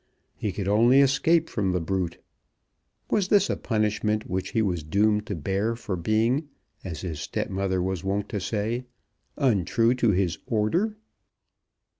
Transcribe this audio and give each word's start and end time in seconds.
He 0.35 0.51
could 0.51 0.67
only 0.67 0.99
escape 0.99 1.47
from 1.47 1.73
the 1.73 1.79
brute. 1.79 2.17
Was 3.11 3.27
this 3.27 3.51
a 3.51 3.55
punishment 3.55 4.27
which 4.27 4.49
he 4.49 4.61
was 4.63 4.81
doomed 4.81 5.27
to 5.27 5.35
bear 5.35 5.75
for 5.75 5.95
being 5.95 6.49
as 6.83 7.01
his 7.01 7.19
stepmother 7.19 7.83
was 7.83 8.03
wont 8.03 8.27
to 8.29 8.39
say 8.39 8.85
untrue 9.37 9.93
to 9.93 10.09
his 10.09 10.39
order? 10.47 10.97